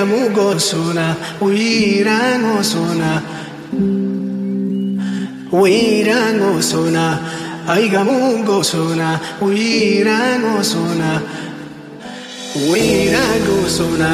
amugo 0.00 0.58
suna, 0.58 1.14
uirango 1.40 2.64
suna, 2.64 3.22
uirango 5.52 6.62
suna, 6.62 7.18
aigamugo 7.68 8.64
suna, 8.64 9.20
uirango 9.42 10.64
suna, 10.64 11.20
uirango 12.70 13.68
suna, 13.68 14.10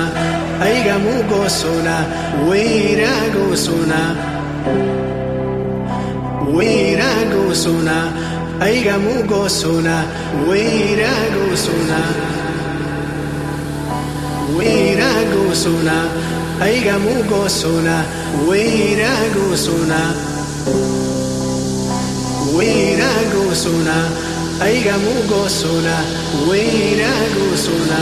aigamugo 0.60 1.48
suna, 1.48 1.96
uirango 2.48 3.56
suna, 3.56 4.00
uirango 6.52 7.54
suna, 7.54 7.96
aigamugo 8.60 9.48
suna, 9.48 10.04
uirango 10.48 11.56
suna. 11.56 12.26
sona 15.62 15.96
ai 16.64 16.76
ga 16.84 16.96
mu 17.04 17.14
go 17.30 17.40
sona 17.60 17.96
we 18.48 18.60
ra 19.00 19.12
go 19.34 19.46
sona 19.64 20.00
we 22.56 22.68
ra 23.00 23.12
go 23.32 23.42
sona 23.64 23.96
ai 24.64 24.76
ga 24.86 24.94
mu 25.04 25.14
go 25.30 25.42
sona 25.60 25.96
we 26.48 26.60
ra 27.00 27.12
go 27.34 27.46
sona 27.66 28.00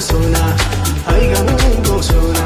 sona, 0.00 0.56
ay 1.06 1.28
gamungo 1.28 2.02
sona. 2.02 2.39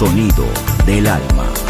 Sonido 0.00 0.46
del 0.86 1.06
alma. 1.06 1.69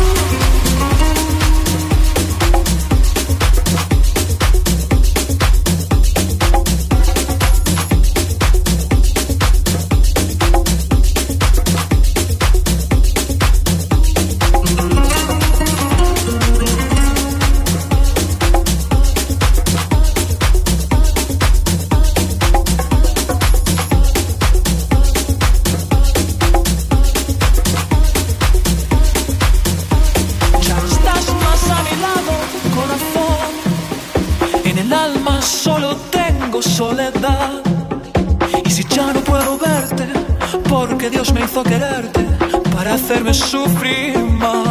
Dios 41.11 41.33
me 41.33 41.41
hizo 41.41 41.61
quererte 41.63 42.25
para 42.73 42.93
hacerme 42.93 43.33
sufrir 43.33 44.17
más. 44.17 44.70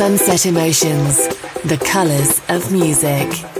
Sunset 0.00 0.46
Emotions, 0.46 1.28
the 1.62 1.76
colors 1.76 2.40
of 2.48 2.72
music. 2.72 3.59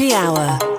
Happy 0.00 0.14
Hour. 0.14 0.69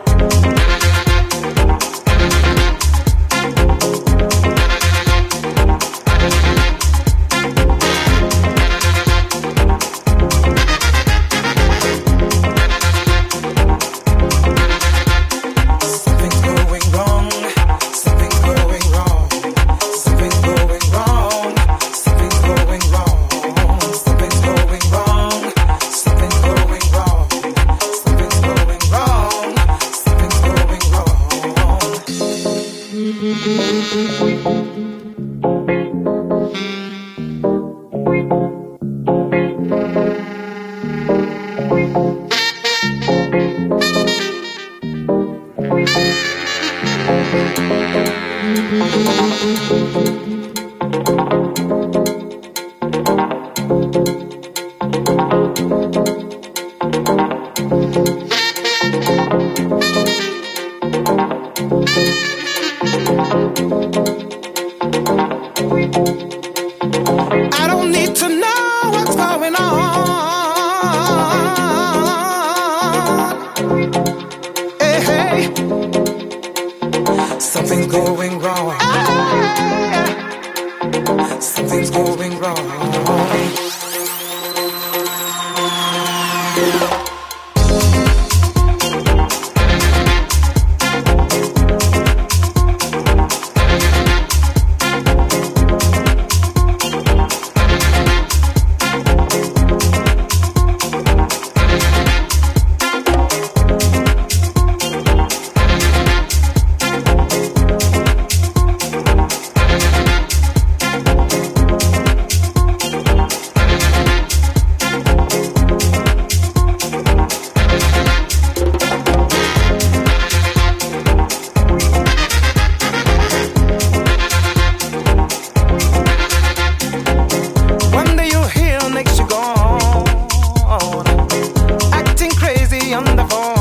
on 132.94 133.16
the 133.16 133.26
phone. 133.28 133.61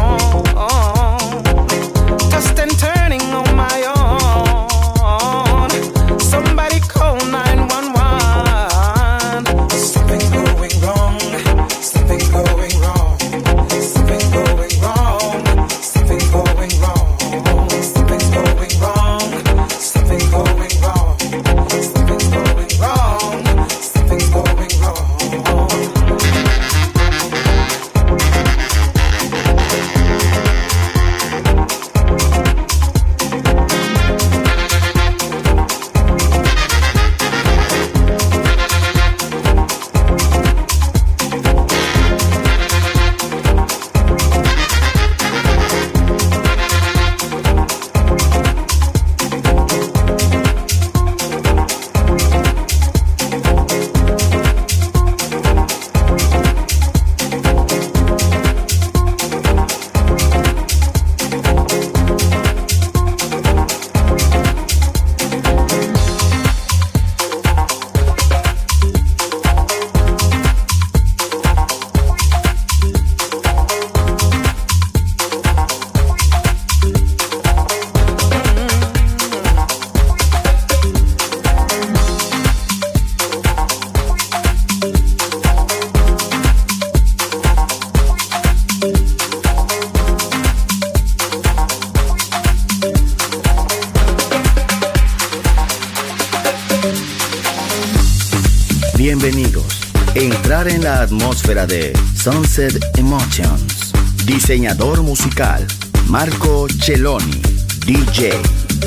Emotions. 102.98 103.90
Diseñador 104.26 105.02
musical 105.02 105.66
Marco 106.08 106.66
Celloni, 106.68 107.40
DJ 107.86 108.32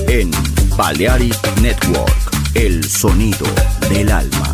en 0.08 0.30
Balearic 0.78 1.36
Network, 1.60 2.14
el 2.54 2.84
sonido 2.88 3.48
del 3.90 4.12
alma. 4.12 4.54